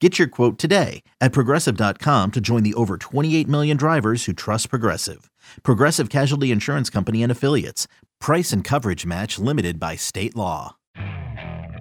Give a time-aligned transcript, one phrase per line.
[0.00, 4.68] Get your quote today at progressive.com to join the over 28 million drivers who trust
[4.68, 5.30] Progressive.
[5.62, 7.88] Progressive Casualty Insurance Company and Affiliates.
[8.20, 10.76] Price and coverage match limited by state law.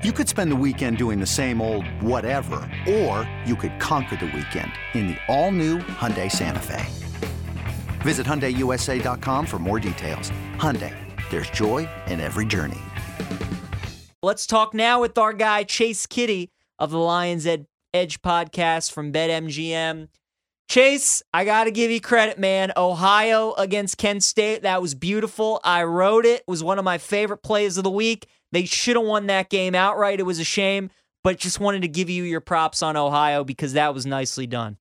[0.04, 4.28] You could spend the weekend doing the same old whatever, or you could conquer the
[4.28, 6.86] weekend in the all-new Hyundai Santa Fe.
[8.02, 10.32] Visit HyundaiUSA.com for more details.
[10.58, 10.94] Hyundai,
[11.32, 12.82] there's joy in every journey.
[14.22, 19.14] Let's talk now with our guy Chase Kiddy of the Lions Ed- Edge podcast from
[19.14, 20.10] BetMGM.
[20.68, 22.74] Chase, I got to give you credit, man.
[22.76, 25.62] Ohio against Kent State, that was beautiful.
[25.64, 26.42] I wrote it.
[26.42, 28.28] it was one of my favorite plays of the week.
[28.52, 30.20] They should have won that game outright.
[30.20, 30.90] It was a shame,
[31.24, 34.76] but just wanted to give you your props on Ohio because that was nicely done.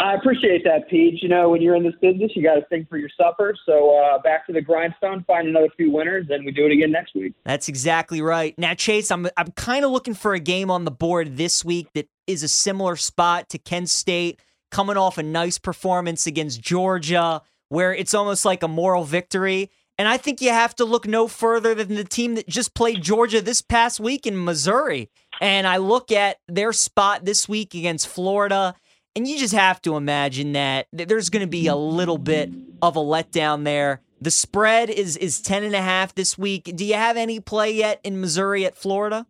[0.00, 1.22] I appreciate that, Pete.
[1.22, 3.54] You know, when you're in this business, you got to think for your supper.
[3.66, 6.90] So uh, back to the grindstone, find another few winners, and we do it again
[6.90, 7.34] next week.
[7.44, 8.58] That's exactly right.
[8.58, 11.88] Now, Chase, I'm I'm kind of looking for a game on the board this week
[11.92, 14.40] that is a similar spot to Kent State,
[14.70, 19.70] coming off a nice performance against Georgia, where it's almost like a moral victory.
[19.98, 23.02] And I think you have to look no further than the team that just played
[23.02, 25.10] Georgia this past week in Missouri.
[25.42, 28.74] And I look at their spot this week against Florida
[29.16, 32.50] and you just have to imagine that there's going to be a little bit
[32.82, 34.00] of a letdown there.
[34.20, 36.70] The spread is is 10 and a half this week.
[36.74, 39.26] Do you have any play yet in Missouri at Florida?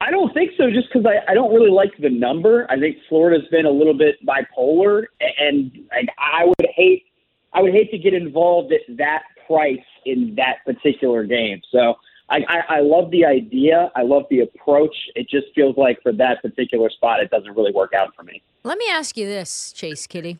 [0.00, 2.66] I don't think so, just because I, I don't really like the number.
[2.70, 5.04] I think Florida's been a little bit bipolar,
[5.38, 7.04] and like, I would hate
[7.52, 11.60] I would hate to get involved at that price in that particular game.
[11.72, 11.94] So
[12.28, 13.90] I, I, I love the idea.
[13.94, 14.94] I love the approach.
[15.14, 18.42] It just feels like for that particular spot, it doesn't really work out for me.
[18.64, 20.38] Let me ask you this, Chase Kiddy,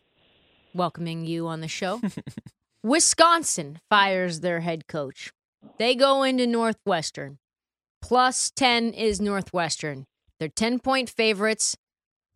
[0.75, 2.01] welcoming you on the show.
[2.83, 5.33] Wisconsin fires their head coach.
[5.79, 7.39] They go into Northwestern.
[8.03, 10.07] Plus 10 is Northwestern.
[10.39, 11.77] They're 10 point favorites.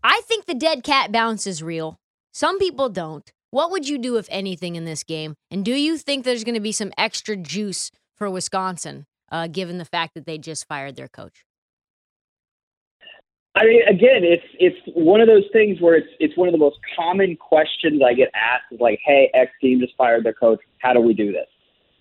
[0.02, 1.98] I think the dead cat bounce is real.
[2.32, 3.30] Some people don't.
[3.50, 5.34] What would you do, if anything, in this game?
[5.50, 9.06] And do you think there's going to be some extra juice for Wisconsin?
[9.30, 11.44] Uh, given the fact that they just fired their coach?
[13.56, 16.58] I mean, again, it's it's one of those things where it's it's one of the
[16.58, 20.60] most common questions I get asked is like, "Hey, X team just fired their coach.
[20.78, 21.48] How do we do this?"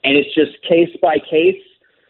[0.04, 1.62] And it's just case by case.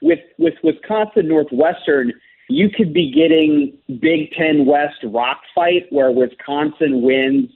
[0.01, 2.13] With with Wisconsin Northwestern,
[2.49, 7.49] you could be getting Big Ten West rock fight where Wisconsin wins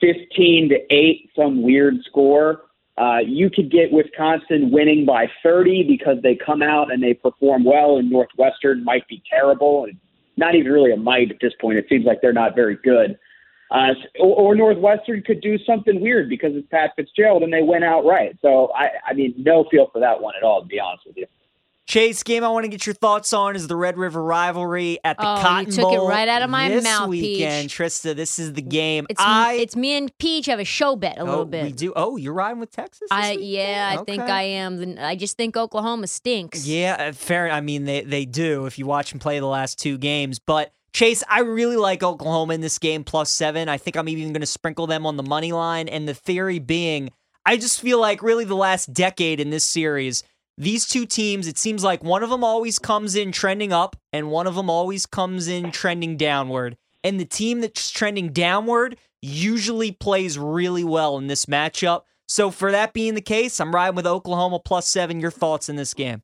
[0.00, 2.65] fifteen to eight, some weird score,
[2.98, 7.64] uh, you could get Wisconsin winning by 30 because they come out and they perform
[7.64, 9.98] well, and Northwestern might be terrible, and
[10.36, 11.78] not even really a might at this point.
[11.78, 13.18] It seems like they're not very good.
[13.70, 17.82] Uh, or, or Northwestern could do something weird because it's Pat Fitzgerald and they win
[17.82, 18.36] outright.
[18.40, 21.16] So I, I mean, no feel for that one at all, to be honest with
[21.16, 21.26] you.
[21.86, 25.18] Chase, game I want to get your thoughts on is the Red River rivalry at
[25.18, 27.70] the oh, Cotton you took Bowl it right out of my this mouth, weekend.
[27.70, 27.78] Peach.
[27.78, 29.06] Trista, this is the game.
[29.08, 31.62] It's I, me, it's me and Peach have a show bet a oh, little bit.
[31.62, 31.92] We do.
[31.94, 33.06] Oh, you're riding with Texas.
[33.12, 34.96] I yeah, I think I am.
[34.98, 36.66] I just think Oklahoma stinks.
[36.66, 37.48] Yeah, uh, fair.
[37.50, 40.72] I mean, they they do if you watch them play the last two games, but.
[40.92, 43.68] Chase, I really like Oklahoma in this game plus seven.
[43.68, 45.88] I think I'm even going to sprinkle them on the money line.
[45.88, 47.10] And the theory being,
[47.44, 50.24] I just feel like really the last decade in this series,
[50.58, 54.30] these two teams, it seems like one of them always comes in trending up and
[54.30, 56.76] one of them always comes in trending downward.
[57.04, 62.02] And the team that's trending downward usually plays really well in this matchup.
[62.28, 65.20] So, for that being the case, I'm riding with Oklahoma plus seven.
[65.20, 66.22] Your thoughts in this game?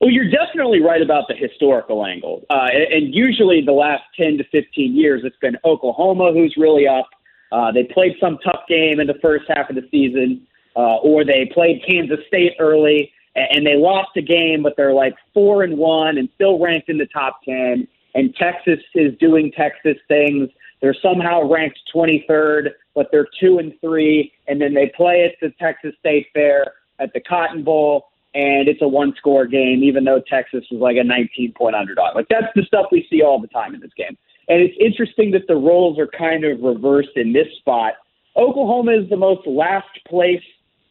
[0.00, 2.46] Well, you're definitely right about the historical angle.
[2.48, 7.08] Uh, and usually the last 10 to 15 years, it's been Oklahoma who's really up.
[7.52, 11.24] Uh, they played some tough game in the first half of the season, uh, or
[11.24, 15.78] they played Kansas State early and they lost a game, but they're like four and
[15.78, 17.86] one and still ranked in the top 10.
[18.14, 20.50] And Texas is doing Texas things.
[20.80, 24.32] They're somehow ranked 23rd, but they're two and three.
[24.48, 28.82] And then they play at the Texas State Fair at the Cotton Bowl and it's
[28.82, 32.14] a one score game, even though Texas was like a 19 point underdog.
[32.14, 34.16] Like that's the stuff we see all the time in this game.
[34.48, 37.94] And it's interesting that the roles are kind of reversed in this spot.
[38.36, 40.42] Oklahoma is the most last place,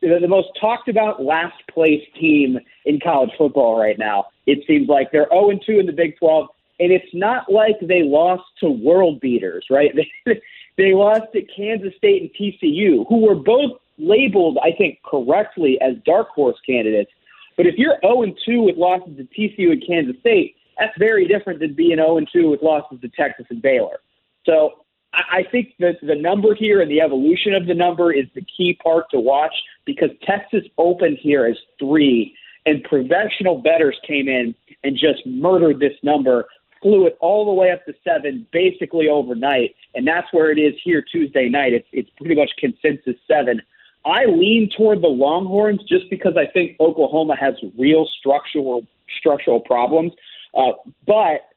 [0.02, 4.28] the most talked about last place team in college football right now.
[4.46, 6.48] It seems like they're 0 2 in the Big 12.
[6.80, 9.92] And it's not like they lost to world beaters, right?
[10.78, 15.96] They, lost to Kansas State and TCU, who were both labeled, I think, correctly as
[16.06, 17.12] dark horse candidates.
[17.58, 21.60] But if you're 0 2 with losses to TCU and Kansas State, that's very different
[21.60, 24.00] than being 0 2 with losses to Texas and Baylor.
[24.46, 28.46] So I think that the number here and the evolution of the number is the
[28.46, 29.54] key part to watch
[29.86, 32.36] because Texas opened here as three,
[32.66, 34.54] and professional bettors came in
[34.84, 36.46] and just murdered this number,
[36.82, 40.76] flew it all the way up to seven basically overnight, and that's where it is
[40.84, 41.74] here Tuesday night.
[41.74, 43.62] It's it's pretty much consensus seven.
[44.06, 48.86] I lean toward the Longhorns just because I think Oklahoma has real structural
[49.18, 50.14] structural problems,
[50.56, 50.74] uh,
[51.06, 51.49] but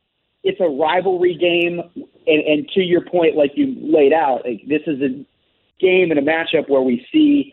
[0.44, 1.80] it's a rivalry game,
[2.26, 5.24] and, and to your point, like you laid out, like this is a
[5.80, 7.52] game and a matchup where we see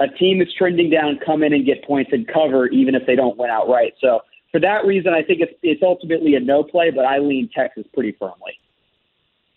[0.00, 3.16] a team that's trending down come in and get points and cover, even if they
[3.16, 3.94] don't win outright.
[4.00, 4.20] So
[4.52, 7.84] for that reason, I think it's it's ultimately a no play, but I lean Texas
[7.94, 8.58] pretty firmly.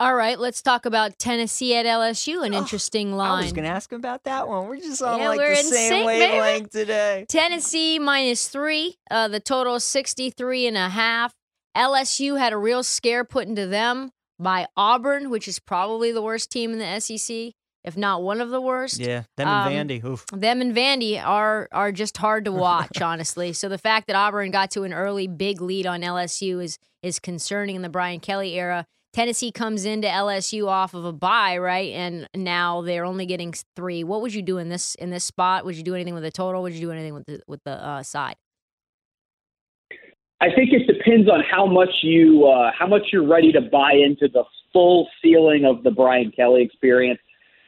[0.02, 2.46] All right, let's talk about Tennessee at LSU.
[2.46, 3.40] An oh, interesting line.
[3.40, 4.68] I was going to ask him about that one.
[4.68, 7.26] We're just on yeah, like the same sync, wavelength today.
[7.28, 8.98] Tennessee minus three.
[9.12, 11.34] Uh, the total is 63 and a half.
[11.80, 16.52] LSU had a real scare put into them by Auburn, which is probably the worst
[16.52, 17.54] team in the SEC,
[17.86, 19.00] if not one of the worst.
[19.00, 20.04] Yeah, them and um, Vandy.
[20.04, 20.26] Oof.
[20.34, 23.54] Them and Vandy are are just hard to watch, honestly.
[23.54, 27.18] So the fact that Auburn got to an early big lead on LSU is is
[27.20, 28.86] concerning in the Brian Kelly era.
[29.12, 31.94] Tennessee comes into LSU off of a bye, right?
[31.94, 34.04] And now they're only getting three.
[34.04, 35.66] What would you do in this in this spot?
[35.66, 36.62] Would you do anything with the total?
[36.62, 38.36] Would you do anything with the with the uh, side?
[40.42, 43.92] I think it depends on how much you uh, how much you're ready to buy
[43.94, 47.20] into the full ceiling of the Brian Kelly experience.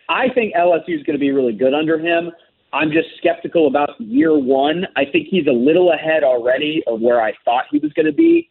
[0.08, 2.32] I think LSU is going to be really good under him.
[2.74, 4.86] I'm just skeptical about year one.
[4.96, 8.14] I think he's a little ahead already of where I thought he was going to
[8.14, 8.50] be.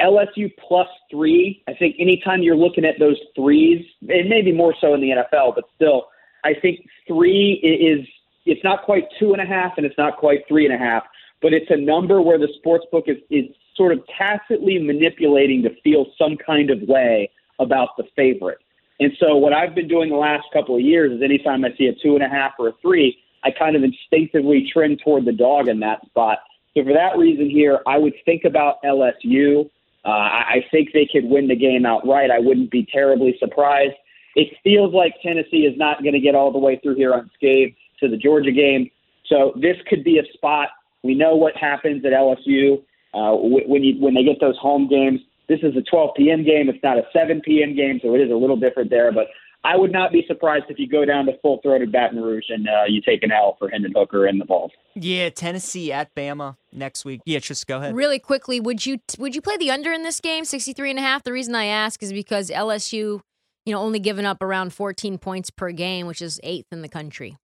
[0.00, 1.62] LSU plus three.
[1.68, 5.54] I think anytime you're looking at those threes, and maybe more so in the NFL,
[5.54, 6.06] but still,
[6.44, 8.06] I think three is
[8.46, 11.02] it's not quite two and a half, and it's not quite three and a half
[11.40, 13.46] but it's a number where the sports book is, is
[13.78, 18.58] sort of tacitly manipulating to feel some kind of way about the favorite.
[19.00, 21.86] And so what I've been doing the last couple of years is anytime I see
[21.86, 25.32] a two and a half or a three, I kind of instinctively trend toward the
[25.32, 26.40] dog in that spot.
[26.76, 29.70] So for that reason here, I would think about LSU.
[30.04, 32.30] Uh, I think they could win the game outright.
[32.30, 33.94] I wouldn't be terribly surprised.
[34.34, 37.76] It feels like Tennessee is not going to get all the way through here unscathed
[38.00, 38.90] to the Georgia game.
[39.26, 40.68] So this could be a spot
[41.02, 42.82] we know what happens at LSU
[43.18, 45.20] uh, when you when they get those home games.
[45.48, 46.44] This is a 12 p.m.
[46.44, 46.68] game.
[46.68, 47.74] It's not a 7 p.m.
[47.74, 49.10] game, so it is a little different there.
[49.10, 49.28] But
[49.64, 52.68] I would not be surprised if you go down to full throated Baton Rouge and
[52.68, 54.70] uh, you take an L for Hendon Hooker and the Vols.
[54.94, 57.22] Yeah, Tennessee at Bama next week.
[57.26, 57.94] Yeah, just go ahead.
[57.94, 61.02] Really quickly, would you would you play the under in this game, 63 and a
[61.02, 61.24] half?
[61.24, 63.20] The reason I ask is because LSU,
[63.64, 66.88] you know, only giving up around 14 points per game, which is eighth in the
[66.88, 67.36] country.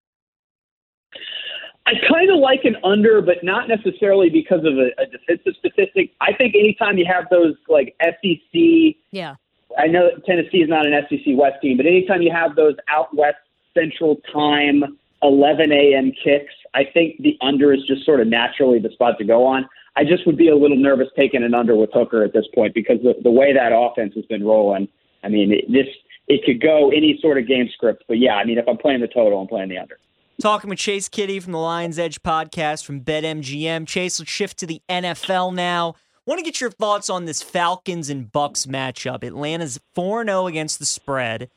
[1.86, 6.12] I kind of like an under, but not necessarily because of a, a defensive statistic.
[6.20, 9.36] I think anytime you have those like SEC, yeah.
[9.76, 13.14] I know Tennessee is not an SEC West team, but anytime you have those out
[13.14, 13.36] west
[13.74, 16.12] Central Time 11 a.m.
[16.12, 19.68] kicks, I think the under is just sort of naturally the spot to go on.
[19.96, 22.74] I just would be a little nervous taking an under with Hooker at this point
[22.74, 24.88] because the, the way that offense has been rolling.
[25.22, 25.86] I mean, it, this
[26.28, 29.00] it could go any sort of game script, but yeah, I mean, if I'm playing
[29.00, 29.98] the total, I'm playing the under.
[30.40, 33.86] Talking with Chase Kiddy from the Lions Edge podcast from BetMGM.
[33.86, 35.94] Chase, let's shift to the NFL now.
[36.26, 39.22] Want to get your thoughts on this Falcons and Bucks matchup.
[39.22, 41.50] Atlanta's 4 0 against the spread.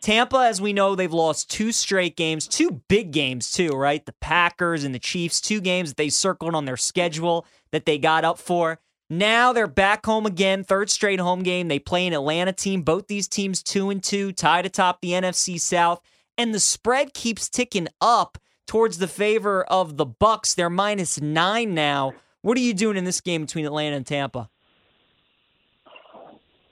[0.00, 4.04] Tampa, as we know, they've lost two straight games, two big games, too, right?
[4.04, 7.98] The Packers and the Chiefs, two games that they circled on their schedule that they
[7.98, 8.80] got up for.
[9.08, 11.68] Now they're back home again, third straight home game.
[11.68, 12.82] They play an Atlanta team.
[12.82, 16.00] Both these teams, two and two, tied atop the NFC South
[16.36, 20.54] and the spread keeps ticking up towards the favor of the Bucks.
[20.54, 22.12] They're minus nine now.
[22.42, 24.48] What are you doing in this game between Atlanta and Tampa?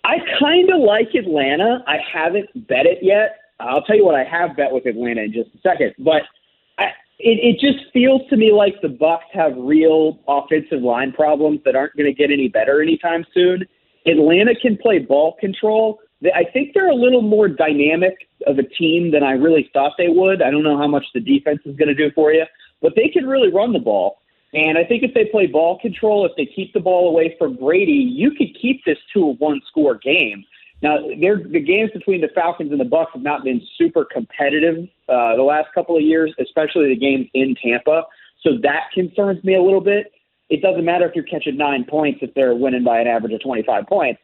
[0.04, 1.84] I kind of like Atlanta.
[1.86, 3.38] I haven't bet it yet.
[3.60, 6.22] I'll tell you what I have bet with Atlanta in just a second, but
[6.78, 6.86] I,
[7.20, 11.76] it, it just feels to me like the Bucks have real offensive line problems that
[11.76, 13.64] aren't going to get any better anytime soon.
[14.04, 16.00] Atlanta can play ball control,
[16.30, 20.08] I think they're a little more dynamic of a team than I really thought they
[20.08, 20.42] would.
[20.42, 22.44] I don't know how much the defense is going to do for you,
[22.80, 24.18] but they can really run the ball.
[24.54, 27.56] And I think if they play ball control, if they keep the ball away from
[27.56, 30.44] Brady, you could keep this to a one-score game.
[30.82, 35.36] Now, the games between the Falcons and the Bucks have not been super competitive uh,
[35.36, 38.02] the last couple of years, especially the games in Tampa.
[38.42, 40.12] So that concerns me a little bit.
[40.50, 43.40] It doesn't matter if you're catching nine points if they're winning by an average of
[43.42, 44.20] 25 points.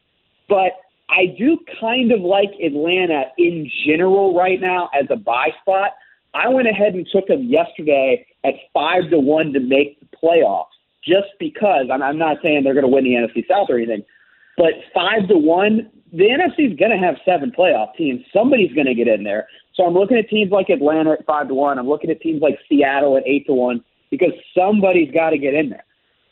[0.48, 0.72] But
[1.10, 5.92] I do kind of like Atlanta in general right now as a buy spot.
[6.34, 10.76] I went ahead and took them yesterday at five to one to make the playoffs,
[11.02, 14.04] just because I'm, I'm not saying they're going to win the NFC South or anything,
[14.56, 18.20] but five to one, the NFC is going to have seven playoff teams.
[18.32, 19.48] Somebody's going to get in there.
[19.74, 21.78] So I'm looking at teams like Atlanta at five to one.
[21.78, 25.54] I'm looking at teams like Seattle at eight to one because somebody's got to get
[25.54, 25.84] in there.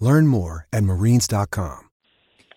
[0.00, 1.90] Learn more at marines.com.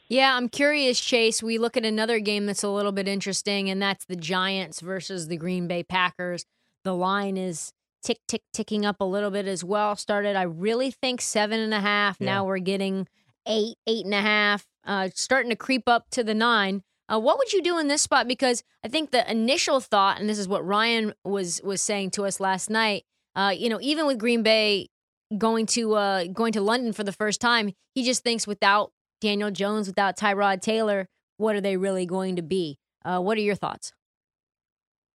[0.10, 1.44] Yeah, I'm curious, Chase.
[1.44, 5.27] We look at another game that's a little bit interesting, and that's the Giants versus
[5.27, 6.46] the Green Bay Packers.
[6.84, 9.98] The line is tick, tick, ticking up a little bit as well.
[9.98, 12.17] Started, I really think seven and a half.
[12.20, 12.27] Yeah.
[12.27, 13.08] Now we're getting
[13.46, 16.84] eight, eight and a half, uh, starting to creep up to the nine.
[17.12, 18.27] Uh, what would you do in this spot?
[18.27, 22.25] Because I think the initial thought, and this is what Ryan was was saying to
[22.25, 23.03] us last night.
[23.36, 24.89] Uh, you know, even with Green Bay
[25.38, 28.91] going to uh, going to London for the first time, he just thinks without
[29.22, 31.07] Daniel Jones, without Tyrod Taylor,
[31.38, 32.77] what are they really going to be?
[33.03, 33.93] Uh, what are your thoughts?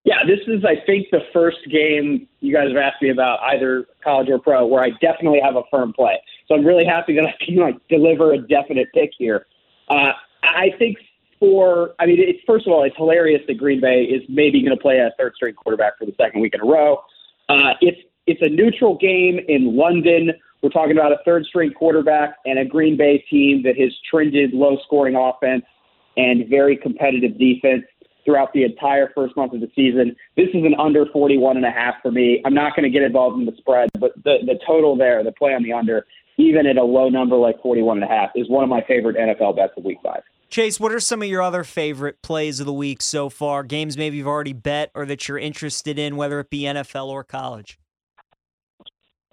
[0.03, 3.85] Yeah, this is, I think, the first game you guys have asked me about, either
[4.03, 6.19] college or pro, where I definitely have a firm play.
[6.47, 9.45] So I'm really happy that I can like deliver a definite pick here.
[9.89, 10.97] Uh, I think
[11.39, 14.75] for, I mean, it's first of all, it's hilarious that Green Bay is maybe going
[14.75, 17.03] to play a third string quarterback for the second week in a row.
[17.47, 20.31] Uh, it's it's a neutral game in London.
[20.61, 24.53] We're talking about a third string quarterback and a Green Bay team that has trended
[24.53, 25.63] low scoring offense
[26.17, 27.83] and very competitive defense
[28.23, 30.15] throughout the entire first month of the season.
[30.37, 32.41] This is an under 41 and a half for me.
[32.45, 35.31] I'm not going to get involved in the spread, but the, the total there, the
[35.31, 36.05] play on the under,
[36.37, 39.15] even at a low number like 41 and a half, is one of my favorite
[39.17, 40.21] NFL bets of week five.
[40.49, 43.63] Chase, what are some of your other favorite plays of the week so far?
[43.63, 47.23] Games maybe you've already bet or that you're interested in, whether it be NFL or
[47.23, 47.79] college?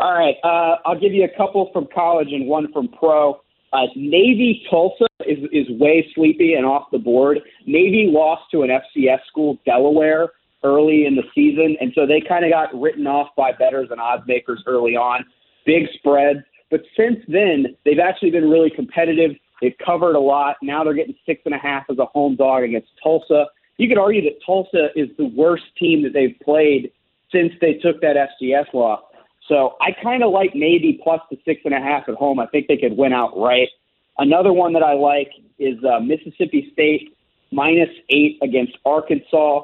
[0.01, 0.37] All right.
[0.45, 3.41] Uh, I'll give you a couple from college and one from pro.
[3.73, 7.41] Uh, Navy Tulsa is, is way sleepy and off the board.
[7.67, 10.31] Navy lost to an FCS school, Delaware,
[10.65, 14.01] early in the season, and so they kind of got written off by bettors and
[14.01, 15.25] odds makers early on.
[15.67, 16.41] Big spreads.
[16.71, 19.33] But since then, they've actually been really competitive.
[19.61, 20.57] They've covered a lot.
[20.63, 23.47] Now they're getting six and a half as a home dog against Tulsa.
[23.77, 26.93] You could argue that Tulsa is the worst team that they've played
[27.33, 29.03] since they took that FCS loss.
[29.49, 32.39] So I kind of like Navy plus the six and a half at home.
[32.39, 33.69] I think they could win outright.
[34.19, 37.17] Another one that I like is uh, Mississippi State
[37.51, 39.63] minus eight against Arkansas.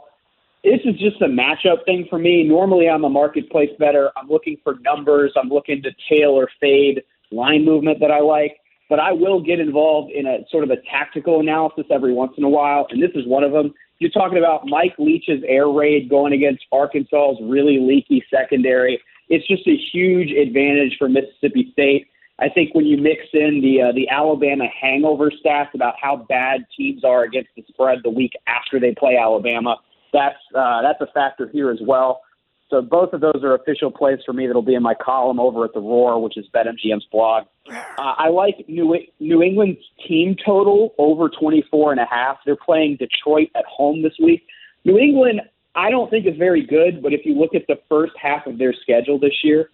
[0.65, 2.43] This is just a matchup thing for me.
[2.43, 4.11] Normally, I'm a marketplace better.
[4.17, 5.33] I'm looking for numbers.
[5.37, 8.57] I'm looking to tail or fade line movement that I like.
[8.89, 12.45] But I will get involved in a sort of a tactical analysis every once in
[12.45, 13.75] a while, and this is one of them.
[13.99, 19.01] You're talking about Mike Leach's air raid going against Arkansas's really leaky secondary
[19.35, 22.07] it's just a huge advantage for Mississippi State.
[22.39, 26.67] I think when you mix in the uh, the Alabama hangover stats about how bad
[26.77, 29.77] teams are against the spread the week after they play Alabama,
[30.13, 32.23] that's uh, that's a factor here as well.
[32.71, 35.65] So both of those are official plays for me that'll be in my column over
[35.65, 37.45] at the Roar, which is BetMGM's blog.
[37.71, 42.39] Uh, I like New New England's team total over 24 and a half.
[42.45, 44.47] They're playing Detroit at home this week.
[44.85, 45.41] New England,
[45.75, 48.59] I don't think is very good, but if you look at the first half of
[48.59, 49.71] their schedule this year,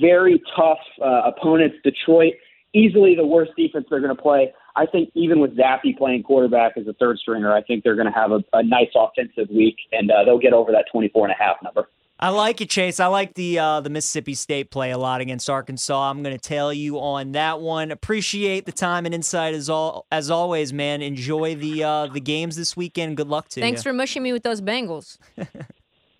[0.00, 1.76] very tough uh, opponents.
[1.82, 2.34] Detroit,
[2.74, 4.52] easily the worst defense they're going to play.
[4.76, 8.06] I think even with Zappe playing quarterback as a third stringer, I think they're going
[8.06, 11.34] to have a, a nice offensive week, and uh, they'll get over that 24 and
[11.38, 11.88] a half number.
[12.20, 12.98] I like it, Chase.
[12.98, 16.10] I like the uh, the Mississippi State play a lot against Arkansas.
[16.10, 17.90] I'm going to tell you on that one.
[17.92, 21.00] Appreciate the time and insight as all as always, man.
[21.00, 23.16] Enjoy the uh, the games this weekend.
[23.16, 23.66] Good luck to Thanks you.
[23.66, 25.18] Thanks for mushing me with those Bengals.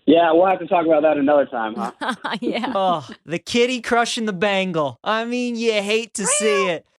[0.09, 2.15] Yeah, we'll have to talk about that another time, huh?
[2.41, 2.73] yeah.
[2.73, 4.97] oh, the kitty crushing the bangle.
[5.03, 6.83] I mean, you hate to see it.